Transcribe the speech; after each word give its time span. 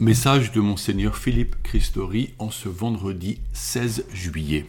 Message 0.00 0.50
de 0.50 0.58
Monseigneur 0.60 1.16
Philippe 1.16 1.54
Christori 1.62 2.34
en 2.40 2.50
ce 2.50 2.68
vendredi 2.68 3.38
16 3.52 4.06
juillet. 4.12 4.66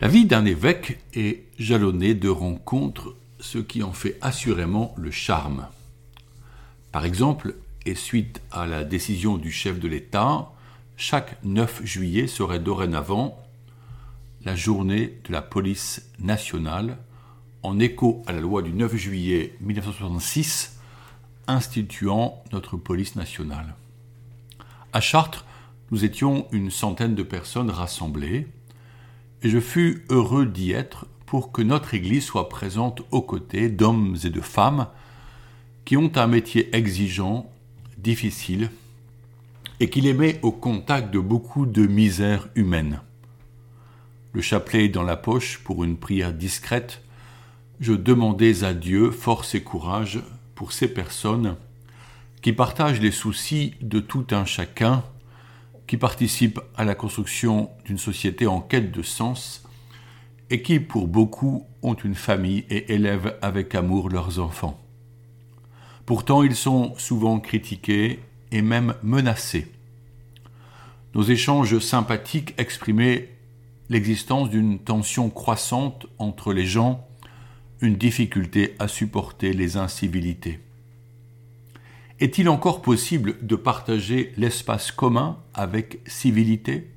La 0.00 0.08
vie 0.08 0.24
d'un 0.24 0.44
évêque 0.44 0.98
est 1.14 1.44
jalonnée 1.56 2.14
de 2.14 2.28
rencontres, 2.28 3.14
ce 3.38 3.58
qui 3.58 3.84
en 3.84 3.92
fait 3.92 4.18
assurément 4.22 4.92
le 4.98 5.12
charme. 5.12 5.68
Par 6.90 7.04
exemple, 7.04 7.54
et 7.86 7.94
suite 7.94 8.42
à 8.50 8.66
la 8.66 8.82
décision 8.82 9.38
du 9.38 9.52
chef 9.52 9.78
de 9.78 9.86
l'État, 9.86 10.50
chaque 10.96 11.38
9 11.44 11.82
juillet 11.84 12.26
serait 12.26 12.58
dorénavant 12.58 13.40
la 14.44 14.56
journée 14.56 15.20
de 15.28 15.32
la 15.32 15.42
police 15.42 16.10
nationale, 16.18 16.98
en 17.62 17.78
écho 17.78 18.24
à 18.26 18.32
la 18.32 18.40
loi 18.40 18.62
du 18.62 18.72
9 18.72 18.96
juillet 18.96 19.54
1966 19.60 20.81
instituant 21.46 22.42
notre 22.52 22.76
police 22.76 23.16
nationale. 23.16 23.74
À 24.92 25.00
Chartres, 25.00 25.44
nous 25.90 26.04
étions 26.04 26.46
une 26.52 26.70
centaine 26.70 27.14
de 27.14 27.22
personnes 27.22 27.70
rassemblées, 27.70 28.46
et 29.42 29.48
je 29.48 29.60
fus 29.60 30.04
heureux 30.08 30.46
d'y 30.46 30.72
être 30.72 31.06
pour 31.26 31.52
que 31.52 31.62
notre 31.62 31.94
Église 31.94 32.24
soit 32.24 32.48
présente 32.48 33.02
aux 33.10 33.22
côtés 33.22 33.68
d'hommes 33.68 34.16
et 34.24 34.30
de 34.30 34.40
femmes 34.40 34.86
qui 35.84 35.96
ont 35.96 36.12
un 36.16 36.26
métier 36.26 36.74
exigeant, 36.76 37.50
difficile, 37.98 38.70
et 39.80 39.90
qui 39.90 40.00
les 40.00 40.14
met 40.14 40.38
au 40.42 40.52
contact 40.52 41.12
de 41.12 41.18
beaucoup 41.18 41.66
de 41.66 41.86
misères 41.86 42.48
humaines. 42.54 43.00
Le 44.32 44.40
chapelet 44.40 44.88
dans 44.88 45.02
la 45.02 45.16
poche 45.16 45.58
pour 45.58 45.84
une 45.84 45.96
prière 45.96 46.32
discrète, 46.32 47.02
je 47.80 47.92
demandais 47.92 48.62
à 48.64 48.74
Dieu 48.74 49.10
force 49.10 49.54
et 49.54 49.62
courage 49.62 50.20
pour 50.62 50.72
ces 50.72 50.86
personnes 50.86 51.56
qui 52.40 52.52
partagent 52.52 53.00
les 53.00 53.10
soucis 53.10 53.74
de 53.80 53.98
tout 53.98 54.26
un 54.30 54.44
chacun, 54.44 55.02
qui 55.88 55.96
participent 55.96 56.60
à 56.76 56.84
la 56.84 56.94
construction 56.94 57.68
d'une 57.84 57.98
société 57.98 58.46
en 58.46 58.60
quête 58.60 58.92
de 58.92 59.02
sens, 59.02 59.64
et 60.50 60.62
qui, 60.62 60.78
pour 60.78 61.08
beaucoup, 61.08 61.66
ont 61.82 61.94
une 61.94 62.14
famille 62.14 62.64
et 62.70 62.92
élèvent 62.92 63.36
avec 63.42 63.74
amour 63.74 64.08
leurs 64.08 64.38
enfants. 64.38 64.80
Pourtant, 66.06 66.44
ils 66.44 66.54
sont 66.54 66.94
souvent 66.96 67.40
critiqués 67.40 68.20
et 68.52 68.62
même 68.62 68.94
menacés. 69.02 69.66
Nos 71.16 71.24
échanges 71.24 71.80
sympathiques 71.80 72.54
exprimaient 72.56 73.30
l'existence 73.88 74.48
d'une 74.48 74.78
tension 74.78 75.28
croissante 75.28 76.06
entre 76.18 76.52
les 76.52 76.66
gens 76.66 77.04
une 77.82 77.96
difficulté 77.96 78.76
à 78.78 78.86
supporter 78.86 79.52
les 79.52 79.76
incivilités. 79.76 80.60
Est-il 82.20 82.48
encore 82.48 82.80
possible 82.80 83.36
de 83.42 83.56
partager 83.56 84.32
l'espace 84.36 84.92
commun 84.92 85.38
avec 85.52 85.98
civilité? 86.06 86.88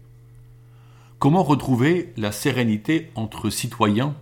Comment 1.17 1.41
retrouver 1.41 2.13
la 2.17 2.31
sérénité 2.31 3.09
entre 3.15 3.49
citoyens? 3.49 4.15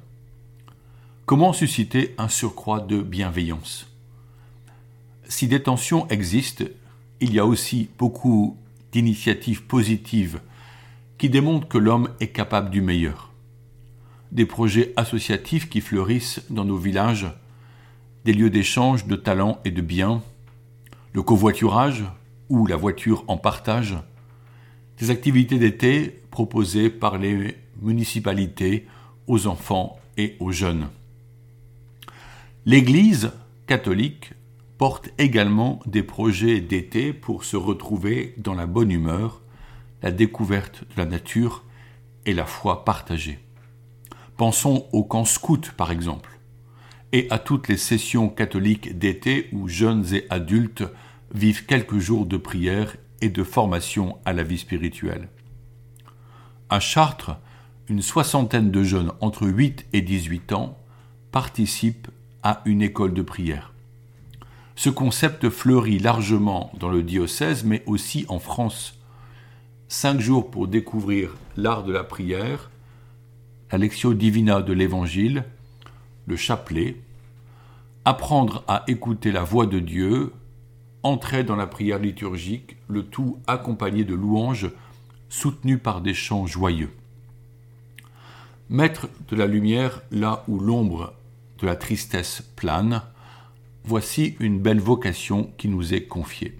Comment 1.25 1.51
susciter 1.51 2.15
un 2.17 2.29
surcroît 2.29 2.79
de 2.79 3.01
bienveillance? 3.01 3.91
Si 5.27 5.49
des 5.49 5.61
tensions 5.61 6.07
existent, 6.07 6.65
il 7.19 7.33
y 7.33 7.39
a 7.39 7.45
aussi 7.45 7.89
beaucoup 7.97 8.55
d'initiatives 8.93 9.63
positives 9.63 10.39
qui 11.17 11.29
démontrent 11.29 11.67
que 11.67 11.77
l'homme 11.77 12.09
est 12.21 12.27
capable 12.27 12.69
du 12.69 12.81
meilleur 12.81 13.32
des 14.33 14.47
projets 14.47 14.93
associatifs 14.95 15.69
qui 15.69 15.79
fleurissent 15.79 16.41
dans 16.49 16.65
nos 16.65 16.77
villages, 16.77 17.27
des 18.25 18.33
lieux 18.33 18.49
d'échange 18.49 19.05
de 19.05 19.15
talents 19.15 19.59
et 19.63 19.69
de 19.69 19.81
biens, 19.81 20.23
le 21.13 21.21
covoiturage 21.21 22.03
ou 22.49 22.65
la 22.65 22.75
voiture 22.75 23.23
en 23.27 23.37
partage, 23.37 23.95
des 24.97 25.11
activités 25.11 25.59
d'été 25.59 26.19
proposées 26.31 26.89
par 26.89 27.19
les 27.19 27.55
municipalités 27.79 28.87
aux 29.27 29.45
enfants 29.45 29.99
et 30.17 30.35
aux 30.39 30.51
jeunes. 30.51 30.87
L'Église 32.65 33.33
catholique 33.67 34.33
porte 34.79 35.09
également 35.19 35.79
des 35.85 36.01
projets 36.01 36.59
d'été 36.59 37.13
pour 37.13 37.43
se 37.43 37.55
retrouver 37.55 38.33
dans 38.37 38.55
la 38.55 38.65
bonne 38.65 38.89
humeur, 38.89 39.41
la 40.01 40.11
découverte 40.11 40.85
de 40.95 41.01
la 41.01 41.05
nature 41.05 41.63
et 42.25 42.33
la 42.33 42.45
foi 42.45 42.83
partagée. 42.83 43.42
Pensons 44.37 44.87
au 44.91 45.03
camp 45.03 45.25
scout, 45.25 45.71
par 45.77 45.91
exemple, 45.91 46.39
et 47.11 47.27
à 47.29 47.37
toutes 47.37 47.67
les 47.67 47.77
sessions 47.77 48.29
catholiques 48.29 48.97
d'été 48.97 49.49
où 49.51 49.67
jeunes 49.67 50.13
et 50.13 50.25
adultes 50.29 50.83
vivent 51.33 51.65
quelques 51.65 51.99
jours 51.99 52.25
de 52.25 52.37
prière 52.37 52.95
et 53.21 53.29
de 53.29 53.43
formation 53.43 54.17
à 54.25 54.33
la 54.33 54.43
vie 54.43 54.57
spirituelle. 54.57 55.29
À 56.69 56.79
Chartres, 56.79 57.37
une 57.87 58.01
soixantaine 58.01 58.71
de 58.71 58.83
jeunes 58.83 59.11
entre 59.21 59.47
8 59.47 59.85
et 59.93 60.01
18 60.01 60.53
ans 60.53 60.77
participent 61.31 62.09
à 62.41 62.61
une 62.65 62.81
école 62.81 63.13
de 63.13 63.21
prière. 63.21 63.73
Ce 64.75 64.89
concept 64.89 65.49
fleurit 65.49 65.99
largement 65.99 66.71
dans 66.79 66.89
le 66.89 67.03
diocèse, 67.03 67.63
mais 67.63 67.83
aussi 67.85 68.25
en 68.27 68.39
France. 68.39 68.99
Cinq 69.87 70.19
jours 70.19 70.49
pour 70.49 70.67
découvrir 70.67 71.35
l'art 71.55 71.83
de 71.83 71.93
la 71.93 72.03
prière, 72.03 72.71
la 73.73 73.79
Lectio 73.79 74.13
Divina 74.13 74.61
de 74.61 74.71
l'Évangile, 74.71 75.45
le 76.27 76.35
chapelet, 76.35 76.95
apprendre 78.05 78.63
à 78.67 78.83
écouter 78.85 79.31
la 79.31 79.41
voix 79.41 79.65
de 79.65 79.79
Dieu, 79.79 80.31
entrer 81.01 81.43
dans 81.43 81.55
la 81.55 81.65
prière 81.65 81.97
liturgique, 81.97 82.77
le 82.87 83.03
tout 83.03 83.39
accompagné 83.47 84.03
de 84.03 84.13
louanges 84.13 84.69
soutenues 85.27 85.79
par 85.79 86.01
des 86.01 86.13
chants 86.13 86.45
joyeux. 86.45 86.91
Mettre 88.69 89.09
de 89.29 89.35
la 89.35 89.47
lumière 89.47 90.03
là 90.11 90.43
où 90.47 90.59
l'ombre 90.59 91.15
de 91.57 91.65
la 91.65 91.75
tristesse 91.75 92.43
plane, 92.55 93.01
voici 93.85 94.35
une 94.39 94.59
belle 94.59 94.81
vocation 94.81 95.51
qui 95.57 95.67
nous 95.67 95.95
est 95.95 96.03
confiée. 96.03 96.55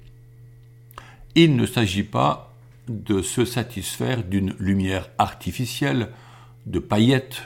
Il 1.36 1.58
ne 1.58 1.68
s'agit 1.68 2.02
pas 2.02 2.56
de 2.88 3.22
se 3.22 3.46
satisfaire 3.46 4.24
d'une 4.24 4.56
lumière 4.58 5.12
artificielle, 5.20 6.10
de 6.66 6.80
paillettes, 6.80 7.44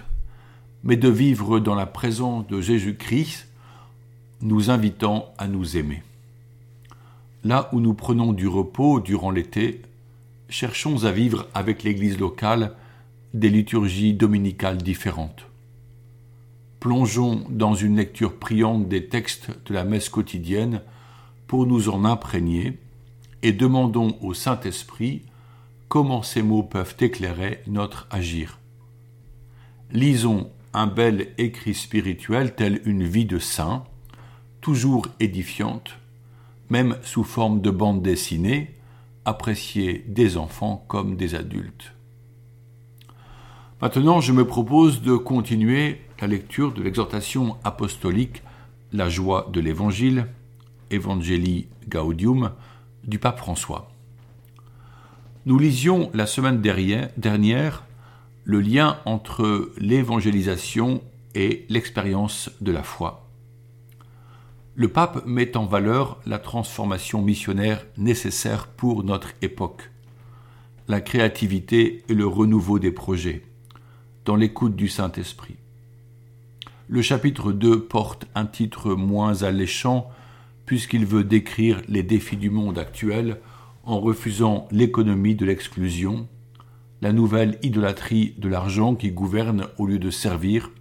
mais 0.83 0.97
de 0.97 1.09
vivre 1.09 1.59
dans 1.59 1.75
la 1.75 1.85
présence 1.85 2.47
de 2.47 2.61
Jésus-Christ, 2.61 3.47
nous 4.41 4.69
invitant 4.69 5.33
à 5.37 5.47
nous 5.47 5.77
aimer. 5.77 6.03
Là 7.43 7.69
où 7.71 7.79
nous 7.79 7.93
prenons 7.93 8.33
du 8.33 8.47
repos 8.47 8.99
durant 8.99 9.31
l'été, 9.31 9.81
cherchons 10.49 11.05
à 11.05 11.11
vivre 11.11 11.47
avec 11.53 11.83
l'Église 11.83 12.19
locale 12.19 12.73
des 13.33 13.49
liturgies 13.49 14.13
dominicales 14.13 14.77
différentes. 14.77 15.47
Plongeons 16.79 17.45
dans 17.49 17.73
une 17.73 17.97
lecture 17.97 18.37
priante 18.37 18.87
des 18.87 19.07
textes 19.07 19.49
de 19.65 19.73
la 19.73 19.83
messe 19.83 20.09
quotidienne 20.09 20.81
pour 21.47 21.65
nous 21.65 21.89
en 21.89 22.05
imprégner 22.05 22.77
et 23.41 23.51
demandons 23.51 24.17
au 24.21 24.33
Saint-Esprit 24.33 25.23
comment 25.87 26.21
ces 26.21 26.43
mots 26.43 26.63
peuvent 26.63 26.95
éclairer 26.99 27.61
notre 27.67 28.07
agir. 28.11 28.59
Lisons 29.91 30.51
un 30.73 30.87
bel 30.87 31.29
écrit 31.37 31.73
spirituel 31.73 32.53
tel 32.53 32.81
une 32.85 33.03
vie 33.03 33.25
de 33.25 33.39
saint, 33.39 33.85
toujours 34.59 35.07
édifiante, 35.19 35.97
même 36.69 36.97
sous 37.03 37.23
forme 37.23 37.61
de 37.61 37.71
bande 37.71 38.01
dessinée, 38.01 38.75
appréciée 39.23 40.03
des 40.07 40.37
enfants 40.37 40.83
comme 40.87 41.15
des 41.15 41.35
adultes. 41.35 41.93
Maintenant, 43.81 44.19
je 44.19 44.33
me 44.33 44.45
propose 44.45 45.01
de 45.01 45.15
continuer 45.15 46.01
la 46.19 46.27
lecture 46.27 46.73
de 46.73 46.83
l'exhortation 46.83 47.57
apostolique 47.63 48.43
La 48.91 49.07
joie 49.07 49.49
de 49.53 49.61
l'Évangile, 49.61 50.27
Evangelii 50.91 51.67
Gaudium, 51.87 52.51
du 53.05 53.19
pape 53.19 53.39
François. 53.39 53.89
Nous 55.45 55.57
lisions 55.57 56.11
la 56.13 56.25
semaine 56.25 56.61
dernière 56.61 57.86
le 58.47 58.61
lien 58.61 58.97
entre 59.03 59.73
l'évangélisation 59.77 61.03
et 61.35 61.65
l'expérience 61.67 62.49
de 62.61 62.71
la 62.71 62.81
foi. 62.81 63.29
Le 64.73 64.87
pape 64.87 65.25
met 65.25 65.57
en 65.57 65.65
valeur 65.65 66.21
la 66.25 66.39
transformation 66.39 67.21
missionnaire 67.21 67.85
nécessaire 67.97 68.67
pour 68.67 69.03
notre 69.03 69.33
époque, 69.41 69.91
la 70.87 71.01
créativité 71.01 72.05
et 72.07 72.13
le 72.13 72.25
renouveau 72.25 72.79
des 72.79 72.91
projets, 72.91 73.43
dans 74.23 74.37
l'écoute 74.37 74.77
du 74.77 74.87
Saint-Esprit. 74.87 75.57
Le 76.87 77.01
chapitre 77.01 77.51
2 77.51 77.83
porte 77.83 78.27
un 78.33 78.45
titre 78.45 78.95
moins 78.95 79.43
alléchant 79.43 80.09
puisqu'il 80.65 81.05
veut 81.05 81.25
décrire 81.25 81.81
les 81.89 82.01
défis 82.01 82.37
du 82.37 82.49
monde 82.49 82.79
actuel 82.79 83.41
en 83.83 83.99
refusant 83.99 84.69
l'économie 84.71 85.35
de 85.35 85.45
l'exclusion, 85.45 86.29
la 87.01 87.13
nouvelle 87.13 87.59
idolâtrie 87.61 88.33
de 88.37 88.49
l'argent 88.49 88.95
qui 88.95 89.11
gouverne 89.11 89.67
au 89.77 89.85
lieu 89.85 89.99
de 89.99 90.09
servir, 90.09 90.71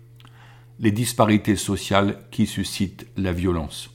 les 0.78 0.92
disparités 0.92 1.56
sociales 1.56 2.20
qui 2.30 2.46
suscitent 2.46 3.06
la 3.16 3.32
violence. 3.32 3.90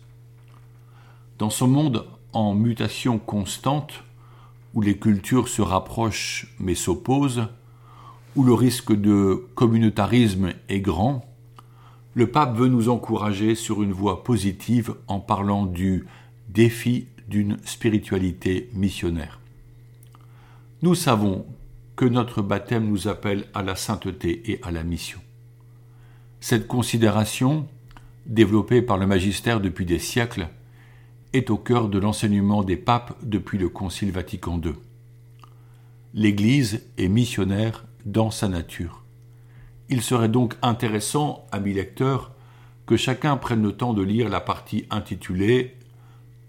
Dans 1.37 1.49
ce 1.49 1.63
monde 1.63 2.05
en 2.33 2.53
mutation 2.53 3.17
constante, 3.17 4.03
où 4.73 4.81
les 4.81 4.97
cultures 4.97 5.47
se 5.47 5.61
rapprochent 5.61 6.47
mais 6.59 6.75
s'opposent, 6.75 7.47
où 8.35 8.43
le 8.43 8.53
risque 8.53 8.93
de 8.93 9.45
communautarisme 9.55 10.53
est 10.69 10.79
grand, 10.79 11.25
le 12.13 12.27
pape 12.27 12.55
veut 12.55 12.67
nous 12.67 12.89
encourager 12.89 13.55
sur 13.55 13.83
une 13.83 13.93
voie 13.93 14.23
positive 14.23 14.93
en 15.07 15.19
parlant 15.19 15.65
du 15.65 16.05
défi 16.49 17.07
d'une 17.27 17.57
spiritualité 17.63 18.69
missionnaire. 18.73 19.39
Nous 20.81 20.95
savons 20.95 21.45
notre 22.05 22.41
baptême 22.41 22.87
nous 22.87 23.07
appelle 23.07 23.45
à 23.53 23.63
la 23.63 23.75
sainteté 23.75 24.51
et 24.51 24.59
à 24.63 24.71
la 24.71 24.83
mission. 24.83 25.19
Cette 26.39 26.67
considération, 26.67 27.67
développée 28.25 28.81
par 28.81 28.97
le 28.97 29.07
magistère 29.07 29.61
depuis 29.61 29.85
des 29.85 29.99
siècles, 29.99 30.47
est 31.33 31.49
au 31.49 31.57
cœur 31.57 31.87
de 31.87 31.99
l'enseignement 31.99 32.63
des 32.63 32.77
papes 32.77 33.15
depuis 33.23 33.57
le 33.57 33.69
Concile 33.69 34.11
Vatican 34.11 34.59
II. 34.63 34.73
L'Église 36.13 36.83
est 36.97 37.07
missionnaire 37.07 37.85
dans 38.05 38.31
sa 38.31 38.47
nature. 38.47 39.03
Il 39.89 40.01
serait 40.01 40.29
donc 40.29 40.55
intéressant, 40.61 41.45
amis 41.51 41.73
lecteurs, 41.73 42.31
que 42.85 42.97
chacun 42.97 43.37
prenne 43.37 43.61
le 43.61 43.71
temps 43.73 43.93
de 43.93 44.01
lire 44.01 44.27
la 44.27 44.41
partie 44.41 44.85
intitulée 44.89 45.77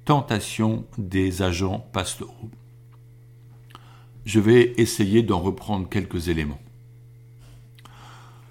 Tentation 0.05 0.85
des 0.99 1.43
agents 1.43 1.87
pastoraux. 1.93 2.51
Je 4.25 4.41
vais 4.41 4.75
essayer 4.77 5.23
d'en 5.23 5.41
reprendre 5.41 5.89
quelques 5.89 6.29
éléments. 6.29 6.61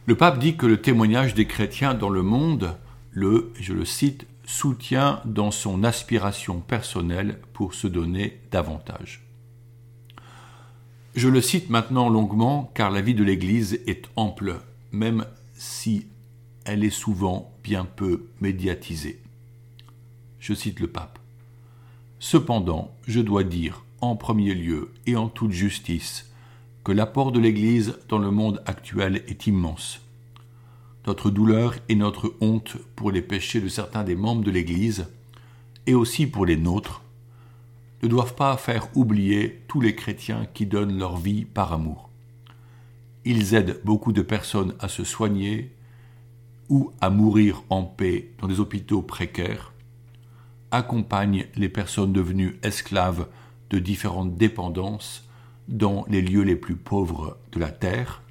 Le 0.06 0.15
pape 0.15 0.39
dit 0.39 0.57
que 0.57 0.65
le 0.65 0.81
témoignage 0.81 1.33
des 1.33 1.45
chrétiens 1.47 1.94
dans 1.94 2.09
le 2.09 2.23
monde 2.23 2.75
le, 3.12 3.51
je 3.59 3.73
le 3.73 3.85
cite, 3.85 4.25
soutient 4.45 5.21
dans 5.25 5.51
son 5.51 5.83
aspiration 5.83 6.59
personnelle 6.59 7.39
pour 7.53 7.73
se 7.73 7.88
donner 7.88 8.39
davantage. 8.51 9.23
Je 11.15 11.27
le 11.27 11.41
cite 11.41 11.69
maintenant 11.69 12.09
longuement 12.09 12.71
car 12.73 12.89
la 12.89 13.01
vie 13.01 13.13
de 13.13 13.23
l'Église 13.23 13.81
est 13.85 14.09
ample, 14.15 14.59
même 14.91 15.25
si 15.53 16.07
elle 16.65 16.83
est 16.83 16.89
souvent 16.89 17.51
bien 17.63 17.85
peu 17.85 18.27
médiatisée. 18.39 19.21
Je 20.39 20.53
cite 20.53 20.79
le 20.79 20.88
pape. 20.88 21.19
Cependant, 22.19 22.91
je 23.07 23.19
dois 23.19 23.44
dire, 23.44 23.83
en 24.01 24.15
premier 24.15 24.53
lieu 24.53 24.92
et 25.06 25.15
en 25.15 25.30
toute 25.30 25.51
justice, 25.51 26.31
que 26.83 26.92
l'apport 26.92 27.31
de 27.31 27.39
l'Église 27.39 28.00
dans 28.09 28.19
le 28.19 28.31
monde 28.31 28.62
actuel 28.65 29.24
est 29.27 29.48
immense 29.48 30.01
notre 31.07 31.31
douleur 31.31 31.75
et 31.89 31.95
notre 31.95 32.36
honte 32.42 32.77
pour 32.95 33.12
les 33.12 33.21
péchés 33.21 33.62
de 33.62 33.68
certains 33.68 34.03
des 34.03 34.15
membres 34.15 34.44
de 34.44 34.51
l'Église, 34.51 35.07
et 35.88 35.95
aussi 35.95 36.27
pour 36.27 36.45
les 36.45 36.57
nôtres, 36.57 37.01
ne 38.03 38.07
doivent 38.07 38.36
pas 38.36 38.56
faire 38.57 38.88
oublier 38.95 39.62
tous 39.68 39.81
les 39.81 39.95
chrétiens 39.95 40.47
qui 40.54 40.65
donnent 40.65 40.97
leur 40.97 41.18
vie 41.18 41.45
par 41.45 41.74
amour. 41.74 42.09
Ils 43.25 43.54
aident 43.54 43.80
beaucoup 43.83 44.12
de 44.12 44.21
personnes 44.21 44.75
à 44.80 44.88
se 44.88 45.04
soigner 45.04 45.71
ou 46.69 46.92
à 47.01 47.09
mourir 47.09 47.63
en 47.69 47.83
paix 47.83 48.31
dans 48.39 48.47
des 48.47 48.59
hôpitaux 48.59 49.01
précaires, 49.01 49.74
accompagnent 50.71 51.47
les 51.56 51.69
personnes 51.69 52.13
devenues 52.13 52.57
esclaves 52.63 53.27
de 53.71 53.79
différentes 53.79 54.35
dépendances 54.35 55.27
dans 55.68 56.06
les 56.09 56.21
lieux 56.21 56.44
les 56.44 56.56
plus 56.56 56.75
pauvres 56.75 57.38
de 57.51 57.59
la 57.59 57.71
terre, 57.71 58.21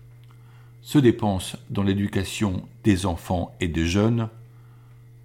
se 0.82 0.98
dépensent 0.98 1.58
dans 1.70 1.82
l'éducation 1.82 2.69
des 2.84 3.06
enfants 3.06 3.54
et 3.60 3.69
des 3.69 3.87
jeunes, 3.87 4.28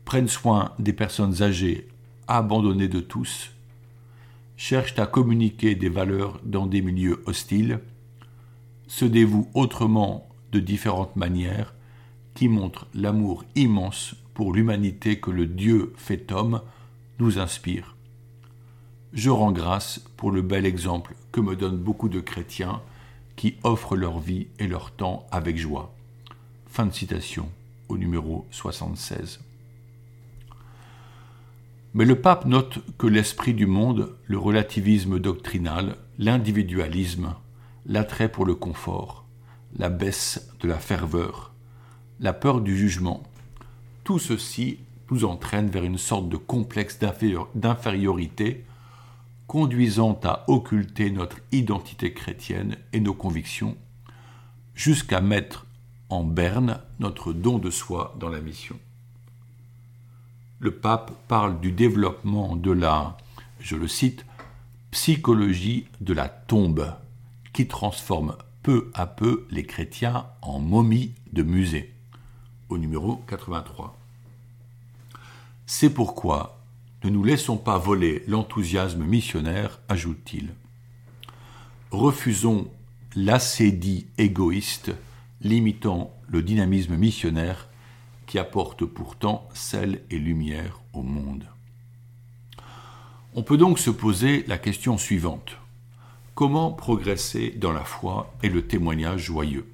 prennent 0.05 0.27
soin 0.27 0.73
des 0.79 0.93
personnes 0.93 1.41
âgées 1.41 1.87
abandonnées 2.27 2.87
de 2.87 2.99
tous, 2.99 3.51
cherchent 4.57 4.97
à 4.99 5.05
communiquer 5.05 5.75
des 5.75 5.89
valeurs 5.89 6.39
dans 6.43 6.65
des 6.65 6.81
milieux 6.81 7.21
hostiles, 7.25 7.79
se 8.87 9.05
dévouent 9.05 9.49
autrement 9.53 10.29
de 10.51 10.59
différentes 10.59 11.15
manières 11.15 11.73
qui 12.33 12.47
montrent 12.47 12.87
l'amour 12.93 13.43
immense 13.55 14.15
pour 14.33 14.53
l'humanité 14.53 15.19
que 15.19 15.31
le 15.31 15.45
Dieu 15.45 15.93
fait 15.97 16.31
homme 16.31 16.61
nous 17.19 17.39
inspire. 17.39 17.94
Je 19.15 19.29
rends 19.29 19.53
grâce 19.53 20.01
pour 20.17 20.29
le 20.29 20.41
bel 20.41 20.65
exemple 20.65 21.15
que 21.31 21.39
me 21.39 21.55
donnent 21.55 21.77
beaucoup 21.77 22.09
de 22.09 22.19
chrétiens 22.19 22.81
qui 23.37 23.55
offrent 23.63 23.95
leur 23.95 24.19
vie 24.19 24.47
et 24.59 24.67
leur 24.67 24.91
temps 24.91 25.25
avec 25.31 25.57
joie. 25.57 25.95
Fin 26.67 26.85
de 26.85 26.93
citation 26.93 27.49
au 27.87 27.97
numéro 27.97 28.45
76. 28.51 29.39
Mais 31.93 32.03
le 32.03 32.19
pape 32.19 32.43
note 32.43 32.79
que 32.97 33.07
l'esprit 33.07 33.53
du 33.53 33.67
monde, 33.67 34.13
le 34.25 34.37
relativisme 34.37 35.17
doctrinal, 35.17 35.95
l'individualisme, 36.19 37.35
l'attrait 37.85 38.29
pour 38.29 38.45
le 38.45 38.55
confort, 38.55 39.23
la 39.77 39.87
baisse 39.87 40.49
de 40.59 40.67
la 40.67 40.77
ferveur, 40.77 41.53
la 42.19 42.33
peur 42.33 42.59
du 42.59 42.75
jugement, 42.75 43.23
tout 44.03 44.19
ceci 44.19 44.79
nous 45.09 45.23
entraîne 45.23 45.69
vers 45.69 45.85
une 45.85 45.97
sorte 45.97 46.27
de 46.27 46.35
complexe 46.35 46.99
d'infériorité 46.99 48.65
conduisant 49.47 50.19
à 50.23 50.43
occulter 50.47 51.11
notre 51.11 51.37
identité 51.51 52.13
chrétienne 52.13 52.77
et 52.93 52.99
nos 52.99 53.13
convictions, 53.13 53.77
jusqu'à 54.73 55.21
mettre 55.21 55.65
en 56.09 56.23
berne 56.23 56.79
notre 56.99 57.33
don 57.33 57.57
de 57.57 57.69
soi 57.69 58.15
dans 58.19 58.29
la 58.29 58.41
mission. 58.41 58.79
Le 60.59 60.71
pape 60.71 61.11
parle 61.27 61.59
du 61.59 61.71
développement 61.71 62.55
de 62.55 62.71
la, 62.71 63.17
je 63.59 63.75
le 63.75 63.87
cite, 63.87 64.25
psychologie 64.91 65.87
de 66.01 66.13
la 66.13 66.29
tombe, 66.29 66.93
qui 67.53 67.67
transforme 67.67 68.35
peu 68.63 68.89
à 68.93 69.05
peu 69.05 69.45
les 69.51 69.65
chrétiens 69.65 70.25
en 70.41 70.59
momies 70.59 71.13
de 71.33 71.43
musée, 71.43 71.93
au 72.69 72.77
numéro 72.77 73.17
83. 73.27 73.97
C'est 75.65 75.89
pourquoi 75.89 76.59
ne 77.05 77.11
nous 77.11 77.23
laissons 77.23 77.57
pas 77.57 77.77
voler 77.77 78.23
l'enthousiasme 78.27 79.03
missionnaire, 79.03 79.79
ajoute-t-il. 79.89 80.55
Refusons 81.91 82.67
l'assédie 83.15 84.07
égoïste 84.17 84.91
limitant 85.39 86.11
le 86.27 86.41
dynamisme 86.41 86.95
missionnaire 86.95 87.69
qui 88.25 88.39
apporte 88.39 88.85
pourtant 88.85 89.47
sel 89.53 90.01
et 90.09 90.17
lumière 90.17 90.81
au 90.93 91.03
monde. 91.03 91.45
On 93.35 93.43
peut 93.43 93.57
donc 93.57 93.77
se 93.77 93.91
poser 93.91 94.43
la 94.47 94.57
question 94.57 94.97
suivante. 94.97 95.57
Comment 96.33 96.71
progresser 96.71 97.51
dans 97.51 97.71
la 97.71 97.83
foi 97.83 98.33
et 98.41 98.49
le 98.49 98.65
témoignage 98.65 99.25
joyeux? 99.25 99.67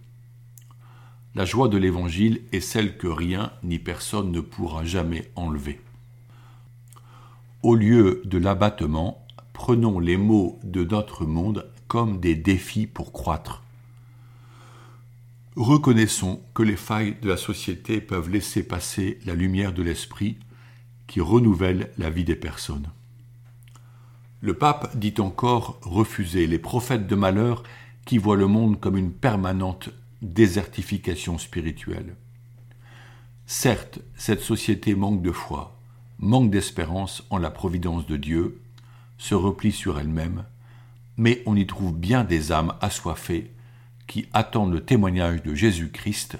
La 1.33 1.45
joie 1.45 1.69
de 1.69 1.77
l'Évangile 1.77 2.41
est 2.51 2.59
celle 2.59 2.97
que 2.97 3.07
rien 3.07 3.53
ni 3.63 3.79
personne 3.79 4.33
ne 4.33 4.41
pourra 4.41 4.83
jamais 4.83 5.31
enlever. 5.37 5.79
Au 7.63 7.75
lieu 7.75 8.23
de 8.25 8.39
l'abattement, 8.39 9.23
prenons 9.53 9.99
les 9.99 10.17
maux 10.17 10.59
de 10.63 10.83
notre 10.83 11.27
monde 11.27 11.69
comme 11.87 12.19
des 12.19 12.33
défis 12.33 12.87
pour 12.87 13.13
croître. 13.13 13.61
Reconnaissons 15.55 16.41
que 16.55 16.63
les 16.63 16.75
failles 16.75 17.17
de 17.21 17.29
la 17.29 17.37
société 17.37 18.01
peuvent 18.01 18.31
laisser 18.31 18.63
passer 18.63 19.19
la 19.27 19.35
lumière 19.35 19.73
de 19.73 19.83
l'esprit 19.83 20.37
qui 21.05 21.21
renouvelle 21.21 21.91
la 21.99 22.09
vie 22.09 22.23
des 22.23 22.35
personnes. 22.35 22.89
Le 24.41 24.55
pape 24.55 24.97
dit 24.97 25.13
encore 25.19 25.77
refuser 25.83 26.47
les 26.47 26.57
prophètes 26.57 27.05
de 27.05 27.15
malheur 27.15 27.61
qui 28.05 28.17
voient 28.17 28.37
le 28.37 28.47
monde 28.47 28.79
comme 28.79 28.97
une 28.97 29.11
permanente 29.11 29.89
désertification 30.23 31.37
spirituelle. 31.37 32.15
Certes, 33.45 33.99
cette 34.15 34.41
société 34.41 34.95
manque 34.95 35.21
de 35.21 35.31
foi, 35.31 35.79
manque 36.21 36.51
d'espérance 36.51 37.23
en 37.29 37.37
la 37.37 37.49
providence 37.49 38.05
de 38.05 38.15
Dieu, 38.15 38.61
se 39.17 39.35
replie 39.35 39.71
sur 39.71 39.99
elle-même, 39.99 40.45
mais 41.17 41.43
on 41.45 41.55
y 41.55 41.67
trouve 41.67 41.95
bien 41.95 42.23
des 42.23 42.51
âmes 42.51 42.73
assoiffées 42.81 43.51
qui 44.07 44.27
attendent 44.33 44.73
le 44.73 44.83
témoignage 44.83 45.43
de 45.43 45.53
Jésus-Christ 45.53 46.37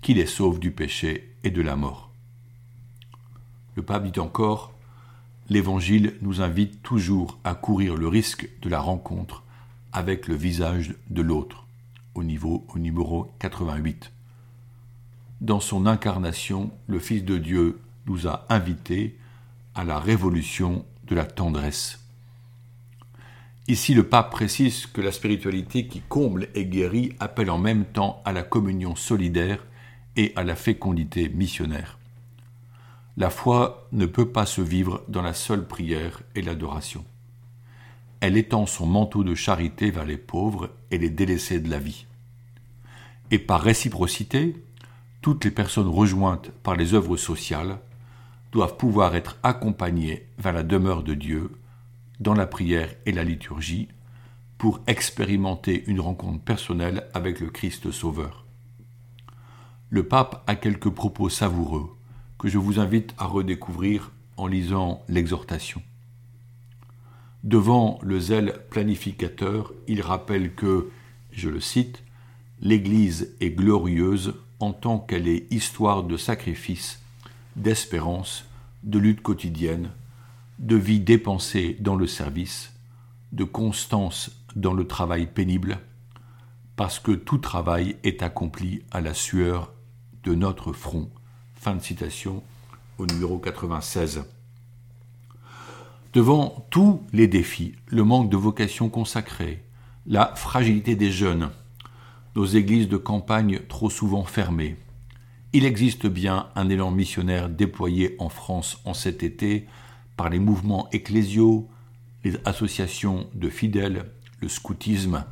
qui 0.00 0.14
les 0.14 0.26
sauve 0.26 0.58
du 0.58 0.70
péché 0.70 1.34
et 1.44 1.50
de 1.50 1.62
la 1.62 1.76
mort. 1.76 2.10
Le 3.76 3.82
pape 3.82 4.10
dit 4.10 4.20
encore, 4.20 4.72
l'Évangile 5.48 6.14
nous 6.22 6.40
invite 6.40 6.82
toujours 6.82 7.38
à 7.44 7.54
courir 7.54 7.96
le 7.96 8.08
risque 8.08 8.48
de 8.62 8.68
la 8.68 8.80
rencontre 8.80 9.42
avec 9.92 10.28
le 10.28 10.34
visage 10.34 10.94
de 11.08 11.22
l'autre, 11.22 11.66
au 12.14 12.22
niveau 12.22 12.64
au 12.74 12.78
numéro 12.78 13.32
88. 13.38 14.12
Dans 15.40 15.60
son 15.60 15.86
incarnation, 15.86 16.70
le 16.86 16.98
Fils 16.98 17.24
de 17.24 17.38
Dieu 17.38 17.80
nous 18.06 18.26
a 18.26 18.46
invités 18.48 19.18
à 19.74 19.84
la 19.84 19.98
révolution 19.98 20.84
de 21.06 21.14
la 21.14 21.24
tendresse. 21.24 22.00
Ici, 23.68 23.94
le 23.94 24.02
pape 24.02 24.32
précise 24.32 24.86
que 24.86 25.00
la 25.00 25.12
spiritualité 25.12 25.86
qui 25.86 26.00
comble 26.00 26.48
et 26.54 26.66
guérit 26.66 27.14
appelle 27.20 27.50
en 27.50 27.58
même 27.58 27.84
temps 27.84 28.20
à 28.24 28.32
la 28.32 28.42
communion 28.42 28.96
solidaire 28.96 29.64
et 30.16 30.32
à 30.34 30.42
la 30.42 30.56
fécondité 30.56 31.28
missionnaire. 31.28 31.98
La 33.16 33.30
foi 33.30 33.86
ne 33.92 34.06
peut 34.06 34.28
pas 34.28 34.46
se 34.46 34.60
vivre 34.60 35.04
dans 35.08 35.22
la 35.22 35.34
seule 35.34 35.66
prière 35.66 36.22
et 36.34 36.42
l'adoration. 36.42 37.04
Elle 38.20 38.36
étend 38.36 38.66
son 38.66 38.86
manteau 38.86 39.24
de 39.24 39.34
charité 39.34 39.90
vers 39.90 40.04
les 40.04 40.16
pauvres 40.16 40.70
et 40.90 40.98
les 40.98 41.10
délaissés 41.10 41.60
de 41.60 41.70
la 41.70 41.78
vie. 41.78 42.06
Et 43.30 43.38
par 43.38 43.60
réciprocité, 43.60 44.56
toutes 45.22 45.44
les 45.44 45.50
personnes 45.50 45.88
rejointes 45.88 46.50
par 46.62 46.76
les 46.76 46.94
œuvres 46.94 47.16
sociales 47.16 47.78
doivent 48.52 48.76
pouvoir 48.76 49.14
être 49.14 49.38
accompagnées 49.42 50.26
vers 50.38 50.52
la 50.52 50.62
demeure 50.62 51.02
de 51.02 51.14
Dieu 51.14 51.52
dans 52.18 52.34
la 52.34 52.46
prière 52.46 52.94
et 53.06 53.12
la 53.12 53.24
liturgie 53.24 53.88
pour 54.58 54.80
expérimenter 54.86 55.84
une 55.86 56.00
rencontre 56.00 56.42
personnelle 56.42 57.06
avec 57.14 57.40
le 57.40 57.48
Christ 57.48 57.90
Sauveur. 57.90 58.44
Le 59.88 60.06
pape 60.06 60.44
a 60.46 60.54
quelques 60.54 60.90
propos 60.90 61.28
savoureux 61.28 61.96
que 62.38 62.48
je 62.48 62.58
vous 62.58 62.78
invite 62.78 63.14
à 63.18 63.26
redécouvrir 63.26 64.12
en 64.36 64.46
lisant 64.46 65.02
l'exhortation. 65.08 65.82
Devant 67.42 67.98
le 68.02 68.20
zèle 68.20 68.54
planificateur, 68.68 69.72
il 69.88 70.02
rappelle 70.02 70.54
que, 70.54 70.90
je 71.32 71.48
le 71.48 71.60
cite, 71.60 72.02
l'Église 72.60 73.34
est 73.40 73.50
glorieuse 73.50 74.34
en 74.58 74.72
tant 74.72 74.98
qu'elle 74.98 75.26
est 75.26 75.50
histoire 75.50 76.02
de 76.02 76.18
sacrifice, 76.18 76.99
d'espérance, 77.60 78.44
de 78.82 78.98
lutte 78.98 79.22
quotidienne, 79.22 79.90
de 80.58 80.76
vie 80.76 81.00
dépensée 81.00 81.76
dans 81.80 81.96
le 81.96 82.06
service, 82.06 82.72
de 83.32 83.44
constance 83.44 84.30
dans 84.56 84.74
le 84.74 84.86
travail 84.86 85.26
pénible, 85.26 85.78
parce 86.76 86.98
que 86.98 87.12
tout 87.12 87.38
travail 87.38 87.96
est 88.04 88.22
accompli 88.22 88.82
à 88.90 89.00
la 89.00 89.14
sueur 89.14 89.72
de 90.24 90.34
notre 90.34 90.72
front. 90.72 91.10
Fin 91.54 91.74
de 91.74 91.82
citation 91.82 92.42
au 92.98 93.06
numéro 93.06 93.38
96. 93.38 94.24
Devant 96.12 96.66
tous 96.70 97.02
les 97.12 97.28
défis, 97.28 97.74
le 97.86 98.02
manque 98.02 98.30
de 98.30 98.36
vocation 98.36 98.88
consacrée, 98.88 99.62
la 100.06 100.34
fragilité 100.34 100.96
des 100.96 101.10
jeunes, 101.10 101.50
nos 102.34 102.46
églises 102.46 102.88
de 102.88 102.96
campagne 102.96 103.60
trop 103.68 103.90
souvent 103.90 104.24
fermées, 104.24 104.76
il 105.52 105.64
existe 105.64 106.06
bien 106.06 106.48
un 106.54 106.68
élan 106.68 106.90
missionnaire 106.90 107.48
déployé 107.48 108.14
en 108.18 108.28
France 108.28 108.78
en 108.84 108.94
cet 108.94 109.22
été 109.22 109.66
par 110.16 110.30
les 110.30 110.38
mouvements 110.38 110.88
ecclésiaux, 110.92 111.68
les 112.22 112.36
associations 112.44 113.28
de 113.34 113.48
fidèles, 113.48 114.04
le 114.40 114.48
scoutisme, 114.48 115.24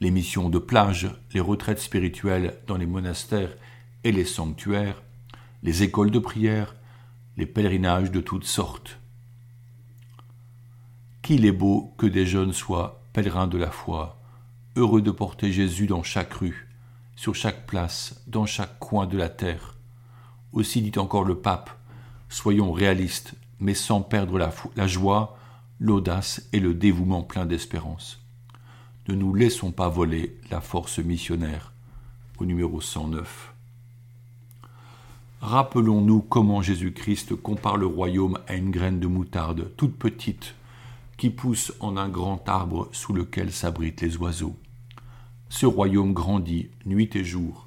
les 0.00 0.12
missions 0.12 0.48
de 0.48 0.58
plage, 0.58 1.08
les 1.34 1.40
retraites 1.40 1.80
spirituelles 1.80 2.58
dans 2.68 2.76
les 2.76 2.86
monastères 2.86 3.56
et 4.04 4.12
les 4.12 4.24
sanctuaires, 4.24 5.02
les 5.64 5.82
écoles 5.82 6.12
de 6.12 6.20
prière, 6.20 6.76
les 7.36 7.46
pèlerinages 7.46 8.12
de 8.12 8.20
toutes 8.20 8.44
sortes. 8.44 9.00
Qu'il 11.22 11.44
est 11.44 11.52
beau 11.52 11.94
que 11.98 12.06
des 12.06 12.26
jeunes 12.26 12.52
soient 12.52 13.02
pèlerins 13.12 13.48
de 13.48 13.58
la 13.58 13.72
foi, 13.72 14.20
heureux 14.76 15.02
de 15.02 15.10
porter 15.10 15.50
Jésus 15.50 15.86
dans 15.86 16.04
chaque 16.04 16.32
rue, 16.34 16.67
sur 17.18 17.34
chaque 17.34 17.66
place, 17.66 18.22
dans 18.28 18.46
chaque 18.46 18.78
coin 18.78 19.04
de 19.04 19.18
la 19.18 19.28
terre. 19.28 19.74
Aussi 20.52 20.82
dit 20.82 20.96
encore 21.00 21.24
le 21.24 21.34
pape, 21.34 21.68
soyons 22.28 22.70
réalistes, 22.70 23.34
mais 23.58 23.74
sans 23.74 24.02
perdre 24.02 24.38
la, 24.38 24.86
joie, 24.86 25.36
l'audace 25.80 26.48
et 26.52 26.60
le 26.60 26.74
dévouement 26.74 27.24
plein 27.24 27.44
d'espérance. 27.44 28.20
Ne 29.08 29.16
nous 29.16 29.34
laissons 29.34 29.72
pas 29.72 29.88
voler 29.88 30.38
la 30.52 30.60
force 30.60 31.00
missionnaire 31.00 31.72
au 32.38 32.44
numéro 32.44 32.80
109. 32.80 33.52
Rappelons-nous 35.40 36.20
comment 36.20 36.62
Jésus-Christ 36.62 37.34
compare 37.34 37.78
le 37.78 37.86
royaume 37.86 38.38
à 38.46 38.54
une 38.54 38.70
graine 38.70 39.00
de 39.00 39.08
moutarde, 39.08 39.72
toute 39.76 39.96
petite, 39.96 40.54
qui 41.16 41.30
pousse 41.30 41.72
en 41.80 41.96
un 41.96 42.08
grand 42.08 42.48
arbre 42.48 42.88
sous 42.92 43.12
lequel 43.12 43.50
s'abritent 43.50 44.02
les 44.02 44.16
oiseaux. 44.18 44.54
Ce 45.48 45.66
royaume 45.66 46.12
grandit 46.12 46.68
nuit 46.84 47.10
et 47.14 47.24
jour, 47.24 47.66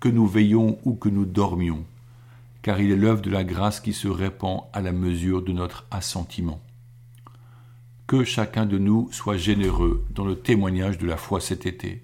que 0.00 0.08
nous 0.08 0.26
veillons 0.26 0.78
ou 0.84 0.94
que 0.94 1.08
nous 1.08 1.26
dormions, 1.26 1.84
car 2.62 2.80
il 2.80 2.90
est 2.90 2.96
l'œuvre 2.96 3.22
de 3.22 3.30
la 3.30 3.44
grâce 3.44 3.80
qui 3.80 3.92
se 3.92 4.08
répand 4.08 4.62
à 4.72 4.80
la 4.80 4.92
mesure 4.92 5.42
de 5.42 5.52
notre 5.52 5.86
assentiment. 5.90 6.60
Que 8.06 8.24
chacun 8.24 8.66
de 8.66 8.78
nous 8.78 9.08
soit 9.12 9.36
généreux 9.36 10.04
dans 10.10 10.24
le 10.24 10.36
témoignage 10.36 10.98
de 10.98 11.06
la 11.06 11.16
foi 11.16 11.40
cet 11.40 11.66
été. 11.66 12.02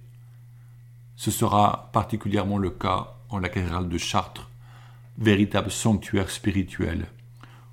Ce 1.16 1.30
sera 1.30 1.90
particulièrement 1.92 2.58
le 2.58 2.70
cas 2.70 3.14
en 3.30 3.38
la 3.38 3.48
cathédrale 3.48 3.88
de 3.88 3.98
Chartres, 3.98 4.50
véritable 5.18 5.70
sanctuaire 5.70 6.30
spirituel, 6.30 7.06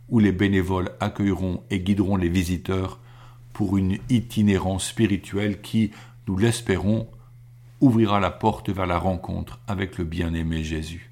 où 0.09 0.19
les 0.19 0.31
bénévoles 0.31 0.91
accueilleront 1.00 1.62
et 1.69 1.79
guideront 1.79 2.15
les 2.15 2.29
visiteurs 2.29 3.00
pour 3.51 3.77
une 3.77 3.97
itinérance 4.09 4.88
spirituelle 4.88 5.62
qui, 5.62 5.91
nous 6.27 6.38
l'espérons, 6.38 7.07
ouvrira 7.83 8.21
la 8.21 8.31
porte 8.31 8.69
vers 8.69 8.85
la 8.85 8.97
rencontre 8.97 9.59
avec 9.67 9.97
le 9.97 10.05
bien-aimé 10.05 10.63
Jésus. 10.63 11.11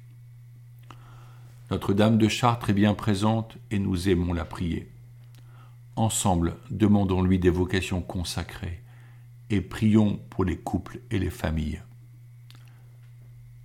Notre-Dame 1.70 2.16
de 2.16 2.28
Chartres 2.28 2.70
est 2.70 2.72
bien 2.72 2.94
présente 2.94 3.58
et 3.70 3.78
nous 3.78 4.08
aimons 4.08 4.32
la 4.32 4.46
prier. 4.46 4.90
Ensemble, 5.96 6.56
demandons-lui 6.70 7.38
des 7.38 7.50
vocations 7.50 8.00
consacrées 8.00 8.82
et 9.50 9.60
prions 9.60 10.18
pour 10.30 10.46
les 10.46 10.56
couples 10.56 11.00
et 11.10 11.18
les 11.18 11.28
familles. 11.28 11.82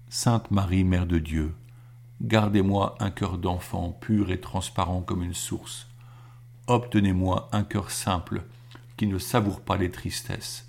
Sainte 0.09 0.51
Marie, 0.51 0.83
Mère 0.83 1.07
de 1.07 1.19
Dieu, 1.19 1.55
Gardez-moi 2.21 2.97
un 2.99 3.11
cœur 3.11 3.37
d'enfant 3.37 3.91
pur 3.91 4.31
et 4.31 4.41
transparent 4.41 5.01
comme 5.01 5.23
une 5.23 5.33
source. 5.33 5.87
Obtenez-moi 6.67 7.47
un 7.53 7.63
cœur 7.63 7.89
simple 7.89 8.43
qui 8.97 9.07
ne 9.07 9.17
savoure 9.17 9.61
pas 9.61 9.77
les 9.77 9.91
tristesses, 9.91 10.66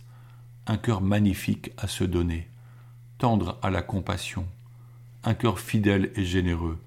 un 0.69 0.77
cœur 0.77 1.01
magnifique 1.01 1.73
à 1.79 1.89
se 1.89 2.05
donner, 2.05 2.47
tendre 3.17 3.59
à 3.63 3.71
la 3.71 3.81
compassion, 3.81 4.47
un 5.25 5.33
cœur 5.33 5.59
fidèle 5.59 6.13
et 6.15 6.25
généreux, 6.25 6.79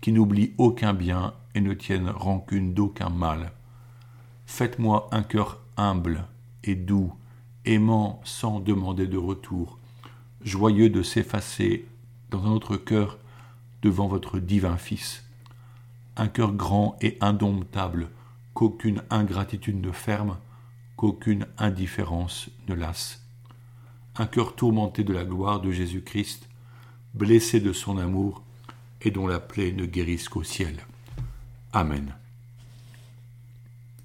qui 0.00 0.10
n'oublie 0.12 0.52
aucun 0.58 0.92
bien 0.92 1.32
et 1.54 1.60
ne 1.60 1.72
tienne 1.72 2.10
rancune 2.10 2.74
d'aucun 2.74 3.08
mal. 3.08 3.52
Faites-moi 4.46 5.08
un 5.12 5.22
cœur 5.22 5.60
humble 5.76 6.26
et 6.64 6.74
doux, 6.74 7.12
aimant 7.64 8.20
sans 8.24 8.58
demander 8.58 9.06
de 9.06 9.16
retour, 9.16 9.78
joyeux 10.42 10.90
de 10.90 11.02
s'effacer 11.02 11.86
dans 12.30 12.44
un 12.44 12.50
autre 12.50 12.76
cœur 12.76 13.18
devant 13.82 14.08
votre 14.08 14.40
divin 14.40 14.76
Fils. 14.76 15.24
Un 16.16 16.26
cœur 16.26 16.52
grand 16.52 16.96
et 17.00 17.16
indomptable, 17.20 18.10
qu'aucune 18.54 19.02
ingratitude 19.08 19.80
ne 19.80 19.92
ferme, 19.92 20.36
qu'aucune 21.00 21.46
indifférence 21.56 22.50
ne 22.68 22.74
lasse. 22.74 23.22
Un 24.16 24.26
cœur 24.26 24.54
tourmenté 24.54 25.02
de 25.02 25.14
la 25.14 25.24
gloire 25.24 25.62
de 25.62 25.70
Jésus-Christ, 25.70 26.46
blessé 27.14 27.58
de 27.58 27.72
son 27.72 27.96
amour, 27.96 28.42
et 29.00 29.10
dont 29.10 29.26
la 29.26 29.40
plaie 29.40 29.72
ne 29.72 29.86
guérisse 29.86 30.28
qu'au 30.28 30.42
ciel. 30.42 30.76
Amen. 31.72 32.12